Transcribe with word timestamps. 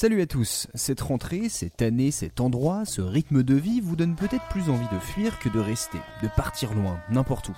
Salut 0.00 0.22
à 0.22 0.26
tous, 0.26 0.66
cette 0.74 1.02
rentrée, 1.02 1.50
cette 1.50 1.82
année, 1.82 2.10
cet 2.10 2.40
endroit, 2.40 2.86
ce 2.86 3.02
rythme 3.02 3.42
de 3.42 3.54
vie 3.54 3.82
vous 3.82 3.96
donne 3.96 4.16
peut-être 4.16 4.48
plus 4.48 4.70
envie 4.70 4.88
de 4.90 4.98
fuir 4.98 5.38
que 5.38 5.50
de 5.50 5.60
rester, 5.60 5.98
de 6.22 6.28
partir 6.38 6.72
loin, 6.72 6.98
n'importe 7.10 7.50
où. 7.50 7.56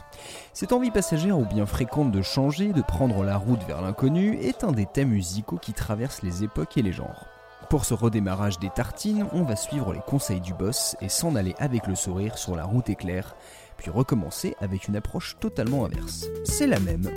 Cette 0.53 0.73
envie 0.73 0.91
passagère 0.91 1.39
ou 1.39 1.45
bien 1.45 1.67
fréquente 1.67 2.11
de 2.11 2.21
changer, 2.21 2.73
de 2.73 2.83
prendre 2.83 3.23
la 3.23 3.37
route 3.37 3.63
vers 3.69 3.81
l'inconnu 3.81 4.37
est 4.41 4.65
un 4.65 4.73
des 4.73 4.87
thèmes 4.87 5.11
musicaux 5.11 5.59
qui 5.59 5.73
traversent 5.73 6.23
les 6.23 6.43
époques 6.43 6.77
et 6.77 6.83
les 6.83 6.93
genres. 6.93 7.29
Pour 7.71 7.85
ce 7.85 7.95
redémarrage 7.95 8.59
des 8.59 8.71
tartines, 8.71 9.29
on 9.33 9.45
va 9.45 9.55
suivre 9.55 9.93
les 9.93 10.03
conseils 10.05 10.41
du 10.41 10.53
boss 10.53 10.97
et 11.01 11.09
s'en 11.09 11.37
aller 11.37 11.55
avec 11.61 11.87
le 11.87 11.95
sourire 11.95 12.39
sur 12.39 12.57
la 12.57 12.65
route 12.65 12.91
éclair, 12.91 13.37
puis 13.77 13.93
recommencer 13.93 14.57
avec 14.61 14.89
une 14.89 14.97
approche 14.97 15.37
totalement 15.39 15.85
inverse. 15.85 16.27
C'est 16.43 16.67
la 16.67 16.81
même, 16.81 17.09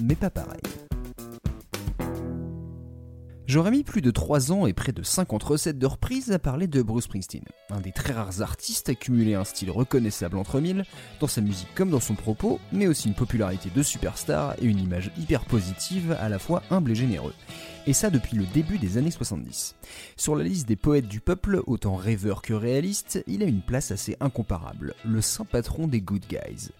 mais 0.00 0.14
pas 0.14 0.30
pareil. 0.30 0.62
J'aurais 3.46 3.70
mis 3.70 3.84
plus 3.84 4.00
de 4.00 4.10
3 4.10 4.52
ans 4.52 4.66
et 4.66 4.72
près 4.72 4.92
de 4.92 5.02
50 5.02 5.42
recettes 5.42 5.78
de 5.78 5.86
reprise 5.86 6.32
à 6.32 6.38
parler 6.38 6.66
de 6.66 6.80
Bruce 6.80 7.04
Springsteen, 7.04 7.44
un 7.68 7.80
des 7.82 7.92
très 7.92 8.14
rares 8.14 8.40
artistes 8.40 8.88
à 8.88 8.94
cumuler 8.94 9.34
un 9.34 9.44
style 9.44 9.70
reconnaissable 9.70 10.38
entre 10.38 10.60
mille, 10.60 10.86
dans 11.20 11.26
sa 11.26 11.42
musique 11.42 11.68
comme 11.74 11.90
dans 11.90 12.00
son 12.00 12.14
propos, 12.14 12.58
mais 12.72 12.86
aussi 12.86 13.08
une 13.08 13.14
popularité 13.14 13.68
de 13.68 13.82
superstar 13.82 14.54
et 14.62 14.64
une 14.64 14.80
image 14.80 15.10
hyper 15.18 15.44
positive, 15.44 16.16
à 16.20 16.30
la 16.30 16.38
fois 16.38 16.62
humble 16.70 16.92
et 16.92 16.94
généreux. 16.94 17.34
Et 17.86 17.92
ça 17.92 18.08
depuis 18.08 18.38
le 18.38 18.46
début 18.46 18.78
des 18.78 18.96
années 18.96 19.10
70. 19.10 19.74
Sur 20.16 20.36
la 20.36 20.44
liste 20.44 20.66
des 20.66 20.76
poètes 20.76 21.08
du 21.08 21.20
peuple, 21.20 21.60
autant 21.66 21.96
rêveur 21.96 22.40
que 22.40 22.54
réaliste, 22.54 23.22
il 23.26 23.42
a 23.42 23.46
une 23.46 23.60
place 23.60 23.90
assez 23.90 24.16
incomparable, 24.20 24.94
le 25.04 25.20
saint 25.20 25.44
patron 25.44 25.86
des 25.86 26.00
good 26.00 26.24
guys. 26.30 26.70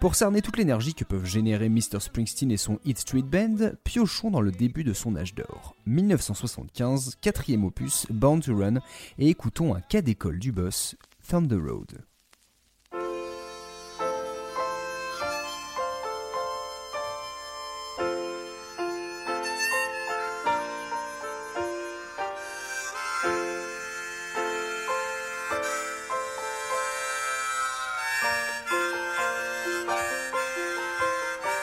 Pour 0.00 0.14
cerner 0.14 0.42
toute 0.42 0.56
l'énergie 0.56 0.94
que 0.94 1.04
peuvent 1.04 1.24
générer 1.24 1.68
Mr. 1.68 2.00
Springsteen 2.00 2.50
et 2.50 2.56
son 2.56 2.78
Hit 2.84 2.98
Street 2.98 3.22
Band, 3.22 3.72
piochons 3.84 4.30
dans 4.30 4.40
le 4.40 4.52
début 4.52 4.84
de 4.84 4.92
son 4.92 5.16
âge 5.16 5.34
d'or. 5.34 5.74
1975, 5.86 7.16
quatrième 7.20 7.64
opus, 7.64 8.06
Bound 8.10 8.42
to 8.42 8.56
Run, 8.56 8.76
et 9.18 9.28
écoutons 9.28 9.74
un 9.74 9.80
cas 9.80 10.02
d'école 10.02 10.38
du 10.38 10.52
boss, 10.52 10.96
Thunder 11.26 11.56
Road. 11.56 12.04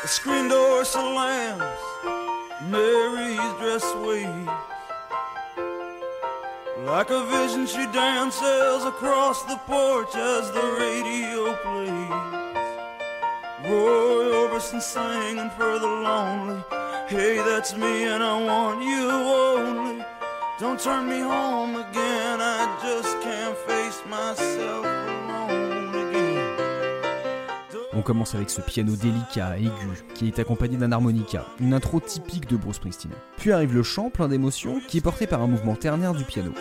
The 0.05 0.09
screen 0.09 0.49
door 0.49 0.85
slams, 0.85 1.63
Mary's 2.69 3.53
dress 3.57 3.83
waves. 4.05 4.49
Like 6.85 7.09
a 7.09 7.25
vision, 7.25 7.65
she 7.65 7.87
dances 7.91 8.85
across 8.85 9.41
the 9.45 9.57
porch 9.65 10.15
as 10.15 10.51
the 10.51 10.61
radio 10.79 11.55
plays. 11.63 12.11
Roy 13.67 14.25
Orbison 14.41 14.79
singing 14.79 15.49
for 15.57 15.79
the 15.79 15.87
lonely. 15.87 16.63
Hey, 17.07 17.37
that's 17.37 17.75
me, 17.75 18.03
and 18.03 18.23
I 18.23 18.39
want 18.43 18.83
you 18.83 19.09
only. 19.09 20.05
Don't 20.59 20.79
turn 20.79 21.09
me 21.09 21.21
home 21.21 21.77
again, 21.77 22.41
I 22.41 22.77
just 22.83 23.19
can't 23.23 23.57
face 23.57 24.03
myself 24.07 24.85
alone 24.85 25.84
commence 28.05 28.35
avec 28.35 28.49
ce 28.49 28.61
piano 28.61 28.95
délicat, 28.95 29.57
aigu, 29.57 29.71
qui 30.13 30.27
est 30.27 30.39
accompagné 30.39 30.77
d'un 30.77 30.93
harmonica, 30.93 31.45
une 31.59 31.73
intro 31.73 31.99
typique 31.99 32.47
de 32.47 32.55
Bruce 32.55 32.77
Springsteen. 32.77 33.11
Puis 33.37 33.51
arrive 33.51 33.73
le 33.73 33.83
chant 33.83 34.09
plein 34.09 34.29
d'émotions, 34.29 34.79
qui 34.87 34.99
est 34.99 35.01
porté 35.01 35.27
par 35.27 35.41
un 35.41 35.47
mouvement 35.47 35.75
ternaire 35.75 36.13
du 36.13 36.23
piano. 36.23 36.51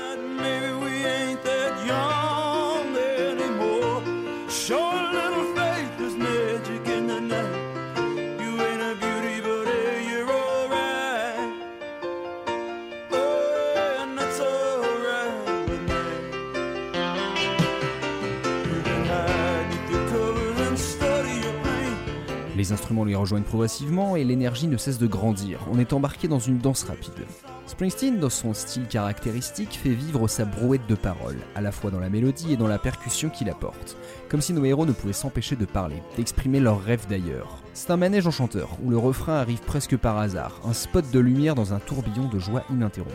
Les 22.64 22.72
instruments 22.72 23.04
les 23.04 23.14
rejoignent 23.14 23.42
progressivement 23.42 24.16
et 24.16 24.24
l'énergie 24.24 24.68
ne 24.68 24.78
cesse 24.78 24.96
de 24.96 25.06
grandir. 25.06 25.60
On 25.70 25.78
est 25.78 25.92
embarqué 25.92 26.28
dans 26.28 26.38
une 26.38 26.56
danse 26.56 26.84
rapide. 26.84 27.26
Springsteen, 27.66 28.18
dans 28.18 28.30
son 28.30 28.54
style 28.54 28.86
caractéristique, 28.88 29.78
fait 29.82 29.90
vivre 29.90 30.28
sa 30.28 30.46
brouette 30.46 30.86
de 30.88 30.94
paroles, 30.94 31.36
à 31.54 31.60
la 31.60 31.72
fois 31.72 31.90
dans 31.90 32.00
la 32.00 32.08
mélodie 32.08 32.54
et 32.54 32.56
dans 32.56 32.66
la 32.66 32.78
percussion 32.78 33.28
qu'il 33.28 33.50
apporte. 33.50 33.98
Comme 34.30 34.40
si 34.40 34.54
nos 34.54 34.64
héros 34.64 34.86
ne 34.86 34.92
pouvaient 34.92 35.12
s'empêcher 35.12 35.56
de 35.56 35.66
parler, 35.66 36.02
d'exprimer 36.16 36.58
leurs 36.58 36.82
rêves 36.82 37.06
d'ailleurs. 37.06 37.62
C'est 37.74 37.90
un 37.90 37.98
manège 37.98 38.26
enchanteur, 38.26 38.70
où 38.82 38.88
le 38.88 38.96
refrain 38.96 39.34
arrive 39.34 39.60
presque 39.60 39.98
par 39.98 40.16
hasard, 40.16 40.58
un 40.64 40.72
spot 40.72 41.04
de 41.10 41.20
lumière 41.20 41.54
dans 41.54 41.74
un 41.74 41.80
tourbillon 41.80 42.28
de 42.28 42.38
joie 42.38 42.64
ininterrompu. 42.70 43.12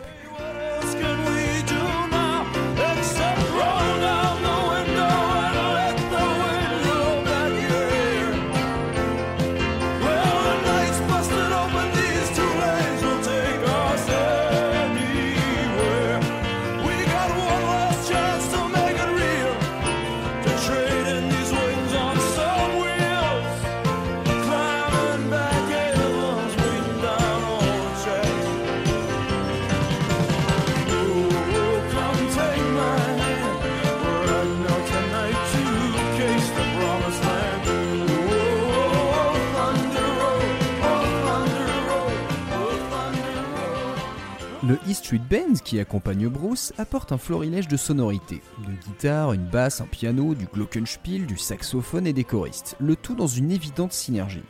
Street 45.10 45.22
Band, 45.28 45.56
qui 45.66 45.80
accompagne 45.80 46.28
Bruce, 46.28 46.72
apporte 46.78 47.12
un 47.12 47.18
florilège 47.18 47.68
de 47.68 47.78
sonorités. 47.78 48.44
De 48.60 48.72
guitare, 48.74 49.34
une 49.34 49.48
basse, 49.48 49.82
un 49.82 49.88
piano, 49.88 50.36
du 50.36 50.46
glockenspiel, 50.46 51.26
du 51.26 51.36
saxophone 51.36 52.06
et 52.06 52.14
des 52.14 52.24
choristes. 52.24 52.76
Le 52.80 52.96
tout 52.96 53.16
dans 53.16 53.26
une 53.26 53.50
évidente 53.50 53.92
synergie. 53.92 54.44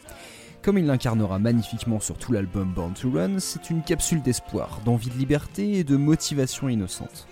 Comme 0.61 0.77
il 0.77 0.85
l'incarnera 0.85 1.39
magnifiquement 1.39 2.01
sur 2.01 2.17
tout 2.17 2.33
l'album 2.33 2.73
Born 2.73 2.91
to 2.91 3.09
Run, 3.09 3.39
c'est 3.39 3.69
une 3.69 3.83
capsule 3.83 4.21
d'espoir, 4.21 4.81
d'envie 4.83 5.09
de 5.09 5.17
liberté 5.17 5.75
et 5.75 5.85
de 5.85 5.95
motivation 5.95 6.67
innocente. 6.67 7.25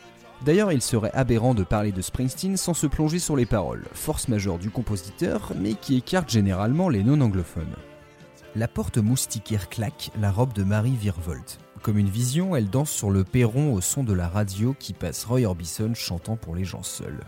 D'ailleurs, 0.46 0.72
il 0.72 0.82
serait 0.82 1.12
aberrant 1.14 1.54
de 1.54 1.64
parler 1.64 1.92
de 1.92 2.02
Springsteen 2.02 2.56
sans 2.56 2.74
se 2.74 2.88
plonger 2.88 3.20
sur 3.20 3.36
les 3.36 3.46
paroles, 3.46 3.84
force 3.92 4.30
majeure 4.30 4.58
du 4.58 4.70
compositeur, 4.70 5.52
mais 5.60 5.74
qui 5.74 5.98
écarte 5.98 6.30
généralement 6.30 6.88
les 6.88 7.04
non-anglophones. 7.04 7.76
La 8.57 8.68
porte 8.68 8.97
moustiquaire 8.97 9.69
claque, 9.69 10.09
la 10.19 10.31
robe 10.31 10.51
de 10.53 10.63
Marie 10.63 10.95
virevolte. 10.95 11.59
Comme 11.84 12.00
une 12.00 12.09
vision, 12.09 12.56
elle 12.56 12.72
danse 12.72 12.90
sur 12.90 13.12
le 13.12 13.23
perron 13.23 13.72
au 13.72 13.81
son 13.81 14.03
de 14.03 14.13
la 14.13 14.28
radio 14.28 14.75
qui 14.79 14.94
passe 14.94 15.25
Roy 15.25 15.41
Orbison 15.45 15.94
chantant 15.94 16.38
pour 16.38 16.56
les 16.56 16.66
gens 16.66 16.81
seuls. 16.81 17.19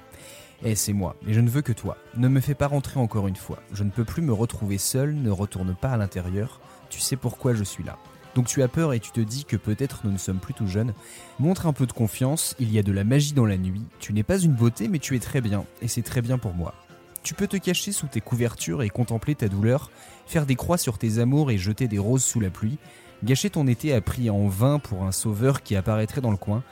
Eh, 0.63 0.73
c'est 0.73 0.91
moi, 0.91 1.15
mais 1.21 1.33
je 1.33 1.39
ne 1.39 1.49
veux 1.51 1.61
que 1.61 1.71
toi. 1.71 1.97
Ne 2.17 2.29
me 2.29 2.39
fais 2.39 2.55
pas 2.55 2.65
rentrer 2.65 2.99
encore 2.99 3.27
une 3.27 3.35
fois. 3.35 3.59
Je 3.73 3.83
ne 3.83 3.91
peux 3.91 4.05
plus 4.05 4.23
me 4.23 4.33
retrouver 4.33 4.79
seul, 4.79 5.13
ne 5.13 5.29
retourne 5.29 5.75
pas 5.75 5.91
à 5.91 5.97
l'intérieur. 5.97 6.59
Tu 6.89 6.99
sais 6.99 7.15
pourquoi 7.15 7.53
je 7.53 7.63
suis 7.63 7.83
là. 7.83 7.99
Donc 8.33 8.47
tu 8.47 8.63
as 8.63 8.67
peur 8.67 8.93
et 8.93 8.99
tu 8.99 9.11
te 9.11 9.21
dis 9.21 9.45
que 9.45 9.55
peut-être 9.55 10.01
nous 10.05 10.11
ne 10.11 10.17
sommes 10.17 10.39
plus 10.39 10.55
tout 10.55 10.65
jeunes. 10.65 10.95
Montre 11.37 11.67
un 11.67 11.73
peu 11.73 11.85
de 11.85 11.93
confiance, 11.93 12.55
il 12.57 12.71
y 12.71 12.79
a 12.79 12.83
de 12.83 12.91
la 12.91 13.03
magie 13.03 13.33
dans 13.33 13.45
la 13.45 13.57
nuit. 13.57 13.85
Tu 13.99 14.13
n'es 14.13 14.23
pas 14.23 14.39
une 14.39 14.53
beauté, 14.53 14.87
mais 14.87 14.97
tu 14.97 15.15
es 15.15 15.19
très 15.19 15.41
bien, 15.41 15.65
et 15.83 15.87
c'est 15.87 16.01
très 16.01 16.23
bien 16.23 16.39
pour 16.39 16.55
moi. 16.55 16.73
Tu 17.23 17.33
peux 17.33 17.47
te 17.47 17.57
cacher 17.57 17.91
sous 17.91 18.07
tes 18.07 18.21
couvertures 18.21 18.81
et 18.83 18.89
contempler 18.89 19.35
ta 19.35 19.47
douleur, 19.47 19.91
faire 20.25 20.45
des 20.45 20.55
croix 20.55 20.77
sur 20.77 20.97
tes 20.97 21.19
amours 21.19 21.51
et 21.51 21.57
jeter 21.57 21.87
des 21.87 21.99
roses 21.99 22.23
sous 22.23 22.39
la 22.39 22.49
pluie, 22.49 22.77
gâcher 23.23 23.49
ton 23.49 23.67
été 23.67 23.93
à 23.93 24.01
prix 24.01 24.29
en 24.29 24.47
vain 24.47 24.79
pour 24.79 25.03
un 25.03 25.11
sauveur 25.11 25.61
qui 25.61 25.75
apparaîtrait 25.75 26.21
dans 26.21 26.31
le 26.31 26.37
coin. 26.37 26.63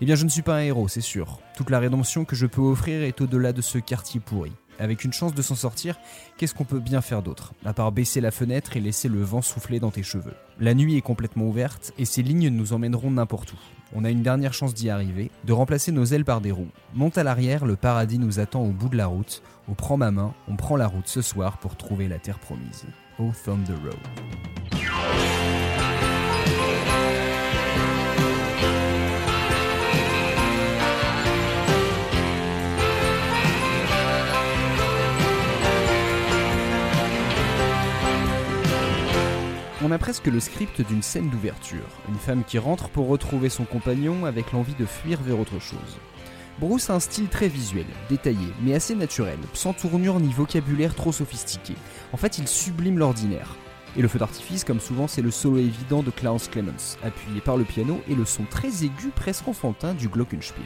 Eh 0.00 0.04
bien, 0.04 0.14
je 0.14 0.24
ne 0.24 0.28
suis 0.28 0.42
pas 0.42 0.56
un 0.56 0.60
héros, 0.60 0.88
c'est 0.88 1.00
sûr. 1.00 1.40
Toute 1.56 1.70
la 1.70 1.78
rédemption 1.78 2.24
que 2.24 2.36
je 2.36 2.46
peux 2.46 2.60
offrir 2.60 3.02
est 3.02 3.20
au-delà 3.20 3.52
de 3.52 3.62
ce 3.62 3.78
quartier 3.78 4.20
pourri. 4.20 4.52
Avec 4.78 5.04
une 5.04 5.12
chance 5.12 5.34
de 5.34 5.42
s'en 5.42 5.54
sortir, 5.54 5.98
qu'est-ce 6.36 6.54
qu'on 6.54 6.64
peut 6.64 6.80
bien 6.80 7.00
faire 7.00 7.22
d'autre 7.22 7.54
À 7.64 7.72
part 7.72 7.92
baisser 7.92 8.20
la 8.20 8.30
fenêtre 8.30 8.76
et 8.76 8.80
laisser 8.80 9.08
le 9.08 9.22
vent 9.22 9.42
souffler 9.42 9.80
dans 9.80 9.90
tes 9.90 10.02
cheveux? 10.02 10.34
La 10.60 10.74
nuit 10.74 10.96
est 10.96 11.02
complètement 11.02 11.46
ouverte 11.46 11.92
et 11.98 12.04
ces 12.04 12.22
lignes 12.22 12.48
nous 12.48 12.72
emmèneront 12.72 13.10
n'importe 13.10 13.52
où. 13.52 13.56
On 13.94 14.04
a 14.04 14.10
une 14.10 14.22
dernière 14.22 14.52
chance 14.52 14.74
d'y 14.74 14.90
arriver, 14.90 15.30
de 15.44 15.52
remplacer 15.52 15.92
nos 15.92 16.04
ailes 16.04 16.24
par 16.24 16.40
des 16.40 16.50
roues. 16.50 16.70
Monte 16.94 17.18
à 17.18 17.24
l'arrière, 17.24 17.64
le 17.64 17.76
paradis 17.76 18.18
nous 18.18 18.40
attend 18.40 18.62
au 18.62 18.72
bout 18.72 18.88
de 18.88 18.96
la 18.96 19.06
route. 19.06 19.42
On 19.68 19.74
prend 19.74 19.96
ma 19.96 20.10
main, 20.10 20.34
on 20.48 20.56
prend 20.56 20.76
la 20.76 20.88
route 20.88 21.08
ce 21.08 21.22
soir 21.22 21.58
pour 21.58 21.76
trouver 21.76 22.08
la 22.08 22.18
terre 22.18 22.38
promise. 22.38 22.84
Oh 23.18 23.30
Thunder 23.44 23.74
Road. 23.84 23.96
Presque 39.98 40.26
le 40.26 40.40
script 40.40 40.80
d'une 40.80 41.02
scène 41.02 41.30
d'ouverture, 41.30 41.86
une 42.08 42.18
femme 42.18 42.44
qui 42.44 42.58
rentre 42.58 42.88
pour 42.88 43.08
retrouver 43.08 43.48
son 43.48 43.64
compagnon 43.64 44.24
avec 44.24 44.52
l'envie 44.52 44.74
de 44.74 44.86
fuir 44.86 45.20
vers 45.22 45.38
autre 45.38 45.60
chose. 45.60 45.98
Bruce 46.58 46.88
a 46.88 46.94
un 46.94 47.00
style 47.00 47.28
très 47.28 47.48
visuel, 47.48 47.84
détaillé, 48.08 48.48
mais 48.62 48.74
assez 48.74 48.94
naturel, 48.94 49.38
sans 49.52 49.74
tournure 49.74 50.20
ni 50.20 50.32
vocabulaire 50.32 50.94
trop 50.94 51.12
sophistiqué. 51.12 51.74
En 52.12 52.16
fait, 52.16 52.38
il 52.38 52.48
sublime 52.48 52.98
l'ordinaire. 52.98 53.54
Et 53.96 54.02
le 54.02 54.08
feu 54.08 54.18
d'artifice, 54.18 54.64
comme 54.64 54.80
souvent, 54.80 55.06
c'est 55.06 55.22
le 55.22 55.30
solo 55.30 55.58
évident 55.58 56.02
de 56.02 56.10
Klaus 56.10 56.48
Clemens, 56.48 56.98
appuyé 57.04 57.40
par 57.40 57.56
le 57.56 57.64
piano 57.64 58.00
et 58.08 58.14
le 58.14 58.24
son 58.24 58.44
très 58.44 58.84
aigu, 58.84 59.10
presque 59.14 59.48
enfantin 59.48 59.94
du 59.94 60.08
Glockenspiel. 60.08 60.64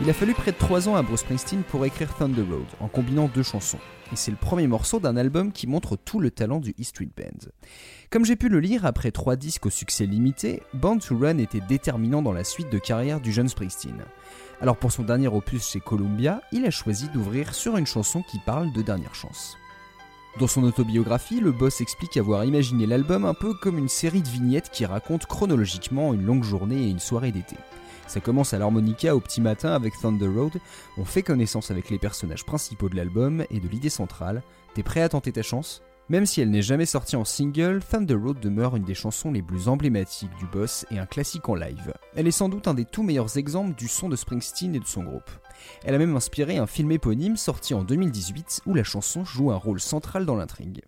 Il 0.00 0.08
a 0.08 0.12
fallu 0.12 0.32
près 0.32 0.52
de 0.52 0.56
3 0.56 0.88
ans 0.88 0.94
à 0.94 1.02
Bruce 1.02 1.20
Springsteen 1.20 1.64
pour 1.64 1.84
écrire 1.84 2.14
Thunder 2.14 2.42
Road, 2.42 2.66
en 2.78 2.86
combinant 2.86 3.28
deux 3.34 3.42
chansons. 3.42 3.80
Et 4.12 4.16
c'est 4.16 4.30
le 4.30 4.36
premier 4.36 4.68
morceau 4.68 5.00
d'un 5.00 5.16
album 5.16 5.50
qui 5.50 5.66
montre 5.66 5.96
tout 5.96 6.20
le 6.20 6.30
talent 6.30 6.60
du 6.60 6.70
E 6.80 6.84
Street 6.84 7.08
Band. 7.16 7.50
Comme 8.08 8.24
j'ai 8.24 8.36
pu 8.36 8.48
le 8.48 8.60
lire 8.60 8.86
après 8.86 9.10
trois 9.10 9.34
disques 9.34 9.66
au 9.66 9.70
succès 9.70 10.06
limité, 10.06 10.62
Band 10.72 10.98
to 10.98 11.18
Run 11.18 11.38
était 11.38 11.60
déterminant 11.60 12.22
dans 12.22 12.32
la 12.32 12.44
suite 12.44 12.70
de 12.70 12.78
carrière 12.78 13.20
du 13.20 13.32
jeune 13.32 13.48
Springsteen. 13.48 14.04
Alors 14.60 14.76
pour 14.76 14.92
son 14.92 15.02
dernier 15.02 15.26
opus 15.26 15.68
chez 15.68 15.80
Columbia, 15.80 16.42
il 16.52 16.64
a 16.64 16.70
choisi 16.70 17.08
d'ouvrir 17.08 17.52
sur 17.52 17.76
une 17.76 17.86
chanson 17.86 18.22
qui 18.22 18.38
parle 18.38 18.72
de 18.72 18.82
dernière 18.82 19.16
chance. 19.16 19.58
Dans 20.38 20.46
son 20.46 20.62
autobiographie, 20.62 21.40
le 21.40 21.50
boss 21.50 21.80
explique 21.80 22.16
avoir 22.16 22.44
imaginé 22.44 22.86
l'album 22.86 23.24
un 23.24 23.34
peu 23.34 23.52
comme 23.52 23.78
une 23.78 23.88
série 23.88 24.22
de 24.22 24.28
vignettes 24.28 24.70
qui 24.70 24.86
racontent 24.86 25.26
chronologiquement 25.28 26.14
une 26.14 26.24
longue 26.24 26.44
journée 26.44 26.84
et 26.84 26.90
une 26.90 27.00
soirée 27.00 27.32
d'été. 27.32 27.56
Ça 28.08 28.20
commence 28.20 28.54
à 28.54 28.58
l'harmonica 28.58 29.14
au 29.14 29.20
petit 29.20 29.42
matin 29.42 29.72
avec 29.72 29.92
Thunder 30.00 30.28
Road, 30.28 30.58
on 30.96 31.04
fait 31.04 31.22
connaissance 31.22 31.70
avec 31.70 31.90
les 31.90 31.98
personnages 31.98 32.44
principaux 32.44 32.88
de 32.88 32.96
l'album 32.96 33.44
et 33.50 33.60
de 33.60 33.68
l'idée 33.68 33.90
centrale. 33.90 34.42
T'es 34.74 34.82
prêt 34.82 35.02
à 35.02 35.10
tenter 35.10 35.30
ta 35.30 35.42
chance? 35.42 35.82
Même 36.08 36.24
si 36.24 36.40
elle 36.40 36.48
n'est 36.48 36.62
jamais 36.62 36.86
sortie 36.86 37.16
en 37.16 37.26
single, 37.26 37.82
Thunder 37.86 38.14
Road 38.14 38.40
demeure 38.40 38.76
une 38.76 38.84
des 38.84 38.94
chansons 38.94 39.30
les 39.30 39.42
plus 39.42 39.68
emblématiques 39.68 40.34
du 40.38 40.46
boss 40.46 40.86
et 40.90 40.98
un 40.98 41.04
classique 41.04 41.50
en 41.50 41.54
live. 41.54 41.92
Elle 42.16 42.26
est 42.26 42.30
sans 42.30 42.48
doute 42.48 42.66
un 42.66 42.72
des 42.72 42.86
tout 42.86 43.02
meilleurs 43.02 43.36
exemples 43.36 43.76
du 43.76 43.88
son 43.88 44.08
de 44.08 44.16
Springsteen 44.16 44.74
et 44.74 44.80
de 44.80 44.86
son 44.86 45.02
groupe. 45.02 45.30
Elle 45.84 45.94
a 45.94 45.98
même 45.98 46.16
inspiré 46.16 46.56
un 46.56 46.66
film 46.66 46.90
éponyme 46.92 47.36
sorti 47.36 47.74
en 47.74 47.84
2018 47.84 48.62
où 48.64 48.72
la 48.72 48.84
chanson 48.84 49.22
joue 49.26 49.50
un 49.50 49.56
rôle 49.56 49.80
central 49.80 50.24
dans 50.24 50.36
l'intrigue. 50.36 50.80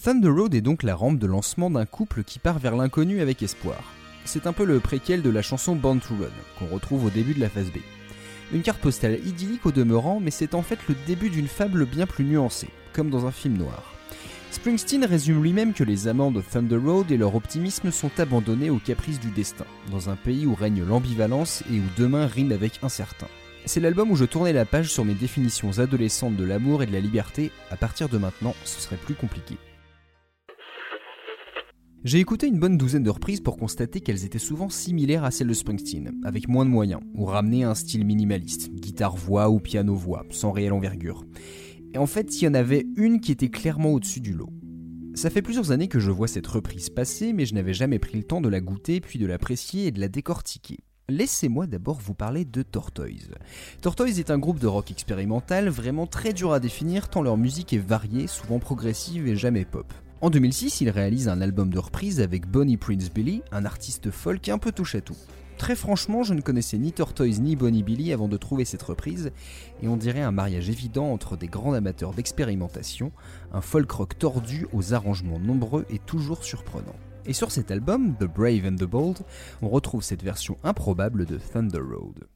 Thunder 0.00 0.28
Road 0.28 0.54
est 0.54 0.60
donc 0.60 0.84
la 0.84 0.94
rampe 0.94 1.18
de 1.18 1.26
lancement 1.26 1.70
d'un 1.70 1.86
couple 1.86 2.22
qui 2.22 2.38
part 2.38 2.60
vers 2.60 2.76
l'inconnu 2.76 3.20
avec 3.20 3.42
espoir. 3.42 3.82
C'est 4.24 4.46
un 4.46 4.52
peu 4.52 4.64
le 4.64 4.80
préquel 4.80 5.22
de 5.22 5.30
la 5.30 5.42
chanson 5.42 5.76
Born 5.76 6.00
to 6.00 6.14
Run, 6.14 6.30
qu'on 6.58 6.74
retrouve 6.74 7.04
au 7.04 7.10
début 7.10 7.34
de 7.34 7.40
la 7.40 7.48
phase 7.48 7.70
B. 7.70 7.78
Une 8.52 8.62
carte 8.62 8.80
postale 8.80 9.18
idyllique 9.26 9.66
au 9.66 9.72
demeurant, 9.72 10.20
mais 10.20 10.30
c'est 10.30 10.54
en 10.54 10.62
fait 10.62 10.78
le 10.88 10.94
début 11.06 11.30
d'une 11.30 11.48
fable 11.48 11.86
bien 11.86 12.06
plus 12.06 12.24
nuancée, 12.24 12.70
comme 12.92 13.10
dans 13.10 13.26
un 13.26 13.32
film 13.32 13.56
noir. 13.56 13.82
Springsteen 14.50 15.04
résume 15.04 15.42
lui-même 15.42 15.74
que 15.74 15.82
les 15.82 16.06
amants 16.06 16.30
de 16.30 16.40
Thunder 16.40 16.76
Road 16.76 17.10
et 17.10 17.16
leur 17.16 17.34
optimisme 17.34 17.90
sont 17.90 18.10
abandonnés 18.18 18.70
aux 18.70 18.78
caprices 18.78 19.18
du 19.18 19.30
destin, 19.30 19.64
dans 19.90 20.10
un 20.10 20.16
pays 20.16 20.46
où 20.46 20.54
règne 20.54 20.84
l'ambivalence 20.84 21.62
et 21.72 21.78
où 21.78 21.84
demain 21.98 22.26
rime 22.26 22.52
avec 22.52 22.78
incertain. 22.82 23.26
C'est 23.66 23.80
l'album 23.80 24.10
où 24.10 24.16
je 24.16 24.26
tournais 24.26 24.52
la 24.52 24.64
page 24.64 24.92
sur 24.92 25.04
mes 25.04 25.14
définitions 25.14 25.78
adolescentes 25.78 26.36
de 26.36 26.44
l'amour 26.44 26.82
et 26.82 26.86
de 26.86 26.92
la 26.92 27.00
liberté. 27.00 27.50
À 27.70 27.76
partir 27.76 28.08
de 28.08 28.18
maintenant, 28.18 28.54
ce 28.64 28.80
serait 28.80 28.96
plus 28.96 29.14
compliqué. 29.14 29.56
J'ai 32.04 32.18
écouté 32.18 32.46
une 32.48 32.58
bonne 32.58 32.76
douzaine 32.76 33.02
de 33.02 33.08
reprises 33.08 33.40
pour 33.40 33.56
constater 33.56 34.02
qu'elles 34.02 34.26
étaient 34.26 34.38
souvent 34.38 34.68
similaires 34.68 35.24
à 35.24 35.30
celles 35.30 35.48
de 35.48 35.54
Springsteen, 35.54 36.12
avec 36.22 36.48
moins 36.48 36.66
de 36.66 36.70
moyens, 36.70 37.00
ou 37.14 37.24
ramenées 37.24 37.64
à 37.64 37.70
un 37.70 37.74
style 37.74 38.04
minimaliste, 38.04 38.70
guitare-voix 38.74 39.48
ou 39.48 39.58
piano-voix, 39.58 40.26
sans 40.28 40.52
réelle 40.52 40.74
envergure. 40.74 41.24
Et 41.94 41.98
en 41.98 42.04
fait, 42.04 42.36
il 42.36 42.44
y 42.44 42.48
en 42.48 42.52
avait 42.52 42.84
une 42.98 43.22
qui 43.22 43.32
était 43.32 43.48
clairement 43.48 43.94
au-dessus 43.94 44.20
du 44.20 44.34
lot. 44.34 44.50
Ça 45.14 45.30
fait 45.30 45.40
plusieurs 45.40 45.70
années 45.70 45.88
que 45.88 45.98
je 45.98 46.10
vois 46.10 46.28
cette 46.28 46.46
reprise 46.46 46.90
passer, 46.90 47.32
mais 47.32 47.46
je 47.46 47.54
n'avais 47.54 47.72
jamais 47.72 47.98
pris 47.98 48.18
le 48.18 48.24
temps 48.24 48.42
de 48.42 48.50
la 48.50 48.60
goûter, 48.60 49.00
puis 49.00 49.18
de 49.18 49.24
l'apprécier 49.24 49.86
et 49.86 49.90
de 49.90 50.00
la 50.00 50.08
décortiquer. 50.08 50.80
Laissez-moi 51.08 51.66
d'abord 51.66 52.00
vous 52.00 52.12
parler 52.12 52.44
de 52.44 52.60
Tortoise. 52.60 53.30
Tortoise 53.80 54.18
est 54.18 54.30
un 54.30 54.38
groupe 54.38 54.58
de 54.58 54.66
rock 54.66 54.90
expérimental 54.90 55.70
vraiment 55.70 56.06
très 56.06 56.34
dur 56.34 56.52
à 56.52 56.60
définir 56.60 57.08
tant 57.08 57.22
leur 57.22 57.38
musique 57.38 57.72
est 57.72 57.78
variée, 57.78 58.26
souvent 58.26 58.58
progressive 58.58 59.26
et 59.26 59.36
jamais 59.36 59.64
pop. 59.64 59.90
En 60.24 60.30
2006, 60.30 60.80
il 60.80 60.88
réalise 60.88 61.28
un 61.28 61.42
album 61.42 61.68
de 61.68 61.78
reprise 61.78 62.22
avec 62.22 62.46
Bonnie 62.46 62.78
Prince 62.78 63.12
Billy, 63.12 63.42
un 63.52 63.66
artiste 63.66 64.10
folk 64.10 64.48
un 64.48 64.56
peu 64.56 64.72
touche 64.72 64.94
à 64.94 65.02
tout. 65.02 65.18
Très 65.58 65.76
franchement, 65.76 66.22
je 66.22 66.32
ne 66.32 66.40
connaissais 66.40 66.78
ni 66.78 66.92
Tortoise 66.92 67.42
ni 67.42 67.56
Bonnie 67.56 67.82
Billy 67.82 68.10
avant 68.10 68.26
de 68.26 68.38
trouver 68.38 68.64
cette 68.64 68.84
reprise, 68.84 69.32
et 69.82 69.86
on 69.86 69.98
dirait 69.98 70.22
un 70.22 70.32
mariage 70.32 70.70
évident 70.70 71.12
entre 71.12 71.36
des 71.36 71.46
grands 71.46 71.74
amateurs 71.74 72.14
d'expérimentation, 72.14 73.12
un 73.52 73.60
folk 73.60 73.90
rock 73.90 74.18
tordu 74.18 74.66
aux 74.72 74.94
arrangements 74.94 75.38
nombreux 75.38 75.84
et 75.90 75.98
toujours 75.98 76.42
surprenants. 76.42 76.96
Et 77.26 77.34
sur 77.34 77.50
cet 77.50 77.70
album, 77.70 78.16
The 78.18 78.24
Brave 78.24 78.64
and 78.64 78.76
the 78.76 78.88
Bold, 78.88 79.18
on 79.60 79.68
retrouve 79.68 80.02
cette 80.02 80.22
version 80.22 80.56
improbable 80.64 81.26
de 81.26 81.36
Thunder 81.36 81.80
Road. 81.80 82.26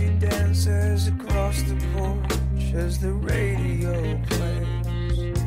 She 0.00 0.08
dances 0.18 1.08
across 1.08 1.60
the 1.62 1.76
porch 1.92 2.72
as 2.72 2.98
the 2.98 3.12
radio 3.12 4.18
plays. 4.30 5.38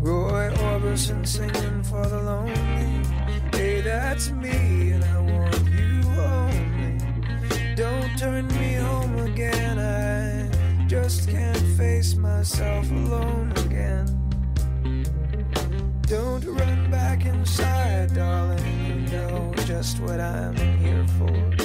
Roy 0.00 0.48
Orbison 0.68 1.26
singing 1.26 1.82
for 1.82 2.06
the 2.06 2.22
lonely. 2.22 3.04
Hey, 3.52 3.82
that's 3.82 4.30
me, 4.30 4.92
and 4.92 5.04
I 5.04 5.18
want 5.20 5.68
you 5.68 6.00
only. 6.32 7.74
Don't 7.74 8.10
turn 8.18 8.46
me 8.58 8.74
home 8.74 9.18
again. 9.18 9.78
I 9.78 10.86
just 10.86 11.28
can't 11.28 11.66
face 11.76 12.14
myself 12.16 12.90
alone 12.90 13.52
again. 13.66 14.06
Don't 16.02 16.44
run 16.46 16.90
back 16.90 17.26
inside, 17.26 18.14
darling. 18.14 18.86
You 18.86 18.94
know 19.12 19.52
just 19.66 20.00
what 20.00 20.20
I'm 20.20 20.56
here 20.56 21.06
for. 21.18 21.59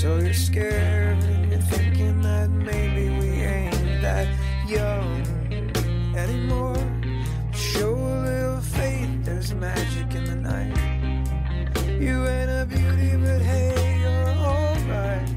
So 0.00 0.16
you're 0.16 0.32
scared 0.32 1.22
and 1.24 1.52
you're 1.52 1.60
thinking 1.60 2.22
that 2.22 2.48
maybe 2.48 3.10
we 3.20 3.42
ain't 3.42 4.00
that 4.00 4.26
young 4.66 5.20
anymore. 6.16 6.82
Show 7.52 7.96
a 7.96 8.16
little 8.24 8.60
faith, 8.62 9.10
there's 9.26 9.52
magic 9.52 10.14
in 10.14 10.24
the 10.24 10.36
night. 10.36 10.74
You 12.00 12.26
ain't 12.26 12.50
a 12.50 12.64
beauty, 12.64 13.14
but 13.18 13.42
hey, 13.42 14.00
you're 14.00 14.36
alright. 14.38 15.28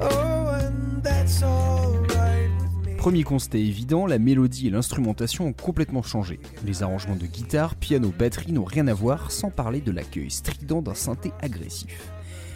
Oh, 0.00 0.58
and 0.58 1.02
that's 1.02 1.42
alright. 1.42 2.48
Premier 2.96 3.24
constat 3.24 3.58
évident, 3.58 4.06
la 4.06 4.18
mélodie 4.18 4.68
et 4.68 4.70
l'instrumentation 4.70 5.48
ont 5.48 5.52
complètement 5.52 6.02
changé. 6.02 6.40
Les 6.64 6.82
arrangements 6.82 7.16
de 7.16 7.26
guitare, 7.26 7.74
piano, 7.74 8.10
batterie 8.18 8.52
n'ont 8.52 8.64
rien 8.64 8.88
à 8.88 8.94
voir, 8.94 9.30
sans 9.30 9.50
parler 9.50 9.82
de 9.82 9.92
l'accueil 9.92 10.30
strident 10.30 10.80
d'un 10.80 10.94
synthé 10.94 11.32
agressif. 11.42 12.10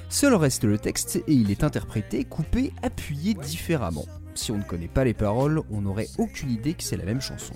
Seul 0.08 0.34
reste 0.34 0.64
le 0.64 0.78
texte 0.78 1.16
et 1.16 1.32
il 1.32 1.50
est 1.50 1.64
interprété, 1.64 2.24
coupé, 2.24 2.72
appuyé 2.82 3.34
différemment. 3.34 4.06
Si 4.34 4.52
on 4.52 4.58
ne 4.58 4.62
connaît 4.62 4.86
pas 4.86 5.04
les 5.04 5.14
paroles, 5.14 5.62
on 5.70 5.80
n'aurait 5.80 6.08
aucune 6.18 6.50
idée 6.50 6.74
que 6.74 6.84
c'est 6.84 6.96
la 6.96 7.04
même 7.04 7.20
chanson. 7.20 7.54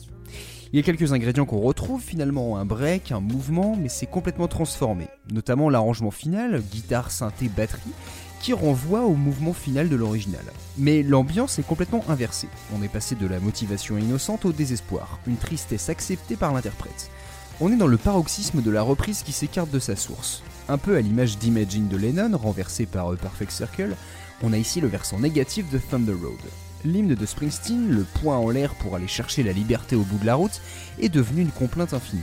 Il 0.73 0.77
y 0.77 0.79
a 0.81 0.85
quelques 0.85 1.13
ingrédients 1.13 1.47
qu'on 1.47 1.61
retrouve 1.61 2.01
finalement, 2.01 2.57
un 2.57 2.65
break, 2.65 3.13
un 3.13 3.21
mouvement, 3.21 3.77
mais 3.77 3.89
c'est 3.89 4.07
complètement 4.07 4.49
transformé. 4.49 5.07
Notamment 5.33 5.69
l'arrangement 5.69 6.11
final, 6.11 6.61
guitare, 6.61 7.11
synthé, 7.11 7.49
batterie, 7.49 7.93
qui 8.41 8.53
renvoie 8.53 9.03
au 9.03 9.15
mouvement 9.15 9.53
final 9.53 9.89
de 9.89 9.97
l'original. 9.97 10.45
Mais 10.79 11.03
l'ambiance 11.03 11.59
est 11.59 11.67
complètement 11.67 12.05
inversée. 12.09 12.49
On 12.77 12.83
est 12.83 12.89
passé 12.89 13.15
de 13.15 13.27
la 13.27 13.41
motivation 13.41 13.99
innocente 13.99 14.45
au 14.45 14.53
désespoir, 14.53 15.21
une 15.27 15.37
tristesse 15.37 15.89
acceptée 15.89 16.37
par 16.37 16.53
l'interprète. 16.53 17.11
On 17.63 17.71
est 17.71 17.77
dans 17.77 17.87
le 17.87 17.99
paroxysme 17.99 18.63
de 18.63 18.71
la 18.71 18.81
reprise 18.81 19.23
qui 19.23 19.33
s'écarte 19.33 19.71
de 19.71 19.79
sa 19.79 19.95
source. 19.95 20.43
Un 20.71 20.79
peu 20.79 20.97
à 20.97 21.03
l'image 21.03 21.37
d'Imagine 21.37 21.89
de 21.89 21.99
Lennon, 21.99 22.35
renversé 22.39 22.87
par 22.87 23.15
Perfect 23.17 23.53
Circle, 23.53 23.97
On 24.43 24.55
a 24.55 24.57
ici 24.57 24.81
le 24.81 24.89
versant 24.89 25.19
négatif 25.19 25.69
de 25.71 25.77
Thunder 25.77 26.15
Road. 26.15 26.39
L'hymne 26.87 27.15
de 27.15 27.27
Springsteen, 27.27 27.91
le 27.91 28.05
point 28.23 28.39
en 28.39 28.49
l'air 28.49 28.75
pour 28.77 28.97
aller 28.97 29.07
chercher 29.07 29.43
la 29.43 29.53
liberté 29.53 29.95
au 29.95 30.05
bout 30.05 30.17
de 30.17 30.25
la 30.25 30.37
route, 30.37 30.63
est 30.99 31.11
devenu 31.11 31.43
une 31.43 31.51
complainte 31.51 31.93
infinie. 31.93 32.23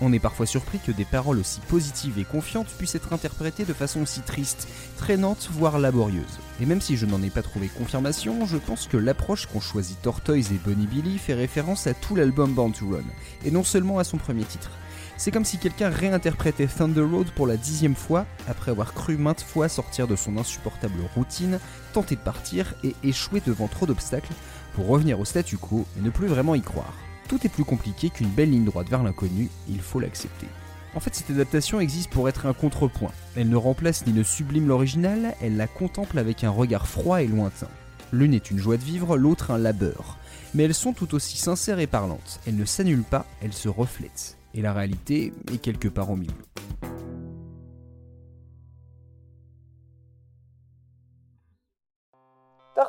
On 0.00 0.12
est 0.12 0.18
parfois 0.18 0.46
surpris 0.46 0.80
que 0.84 0.92
des 0.92 1.04
paroles 1.04 1.38
aussi 1.38 1.60
positives 1.60 2.18
et 2.18 2.24
confiantes 2.24 2.68
puissent 2.78 2.96
être 2.96 3.12
interprétées 3.12 3.64
de 3.64 3.72
façon 3.72 4.02
aussi 4.02 4.20
triste, 4.20 4.68
traînante, 4.96 5.48
voire 5.52 5.78
laborieuse. 5.78 6.40
Et 6.60 6.66
même 6.66 6.80
si 6.80 6.96
je 6.96 7.06
n'en 7.06 7.22
ai 7.22 7.30
pas 7.30 7.42
trouvé 7.42 7.68
confirmation, 7.68 8.44
je 8.46 8.56
pense 8.56 8.88
que 8.88 8.96
l'approche 8.96 9.46
qu'ont 9.46 9.60
choisi 9.60 9.94
Tortoise 10.02 10.52
et 10.52 10.60
Bonnie 10.64 10.86
Billy 10.86 11.18
fait 11.18 11.34
référence 11.34 11.86
à 11.86 11.94
tout 11.94 12.16
l'album 12.16 12.54
Bound 12.54 12.74
to 12.74 12.88
Run, 12.88 13.04
et 13.44 13.50
non 13.50 13.62
seulement 13.62 13.98
à 13.98 14.04
son 14.04 14.18
premier 14.18 14.44
titre. 14.44 14.70
C'est 15.16 15.30
comme 15.30 15.44
si 15.44 15.58
quelqu'un 15.58 15.90
réinterprétait 15.90 16.66
Thunder 16.66 17.02
Road 17.02 17.30
pour 17.36 17.46
la 17.46 17.56
dixième 17.56 17.94
fois, 17.94 18.26
après 18.48 18.72
avoir 18.72 18.94
cru 18.94 19.16
maintes 19.16 19.42
fois 19.42 19.68
sortir 19.68 20.08
de 20.08 20.16
son 20.16 20.36
insupportable 20.38 21.00
routine, 21.14 21.60
tenter 21.92 22.16
de 22.16 22.20
partir 22.20 22.74
et 22.82 22.96
échouer 23.04 23.40
devant 23.46 23.68
trop 23.68 23.86
d'obstacles, 23.86 24.32
pour 24.74 24.88
revenir 24.88 25.20
au 25.20 25.24
statu 25.24 25.56
quo 25.56 25.86
et 25.96 26.02
ne 26.02 26.10
plus 26.10 26.26
vraiment 26.26 26.56
y 26.56 26.62
croire. 26.62 26.94
Tout 27.28 27.44
est 27.44 27.50
plus 27.50 27.64
compliqué 27.64 28.10
qu'une 28.10 28.28
belle 28.28 28.50
ligne 28.50 28.64
droite 28.64 28.88
vers 28.88 29.02
l'inconnu, 29.02 29.48
il 29.68 29.80
faut 29.80 30.00
l'accepter. 30.00 30.46
En 30.94 31.00
fait, 31.00 31.14
cette 31.14 31.30
adaptation 31.30 31.80
existe 31.80 32.10
pour 32.10 32.28
être 32.28 32.46
un 32.46 32.52
contrepoint. 32.52 33.10
Elle 33.34 33.48
ne 33.48 33.56
remplace 33.56 34.06
ni 34.06 34.12
ne 34.12 34.22
sublime 34.22 34.68
l'original, 34.68 35.34
elle 35.40 35.56
la 35.56 35.66
contemple 35.66 36.18
avec 36.18 36.44
un 36.44 36.50
regard 36.50 36.86
froid 36.86 37.22
et 37.22 37.26
lointain. 37.26 37.68
L'une 38.12 38.34
est 38.34 38.50
une 38.50 38.58
joie 38.58 38.76
de 38.76 38.84
vivre, 38.84 39.16
l'autre 39.16 39.50
un 39.50 39.58
labeur. 39.58 40.18
Mais 40.54 40.64
elles 40.64 40.74
sont 40.74 40.92
tout 40.92 41.14
aussi 41.14 41.36
sincères 41.36 41.80
et 41.80 41.88
parlantes. 41.88 42.40
Elles 42.46 42.56
ne 42.56 42.64
s'annulent 42.64 43.02
pas, 43.02 43.26
elles 43.42 43.52
se 43.52 43.68
reflètent. 43.68 44.36
Et 44.54 44.62
la 44.62 44.72
réalité 44.72 45.32
est 45.52 45.58
quelque 45.58 45.88
part 45.88 46.10
au 46.10 46.16
milieu. 46.16 46.32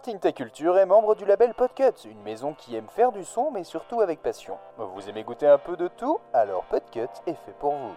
Tartine 0.05 0.19
Ta 0.19 0.33
Culture 0.33 0.77
est 0.77 0.85
membre 0.85 1.15
du 1.15 1.25
label 1.25 1.55
Podcut, 1.55 2.07
une 2.07 2.21
maison 2.21 2.53
qui 2.53 2.75
aime 2.75 2.87
faire 2.89 3.11
du 3.11 3.23
son 3.23 3.49
mais 3.49 3.63
surtout 3.63 4.01
avec 4.01 4.21
passion. 4.21 4.55
Vous 4.77 5.09
aimez 5.09 5.23
goûter 5.23 5.47
un 5.47 5.57
peu 5.57 5.75
de 5.75 5.87
tout? 5.87 6.19
Alors 6.31 6.63
Podcut 6.65 7.09
est 7.25 7.33
fait 7.33 7.55
pour 7.59 7.73
vous. 7.73 7.95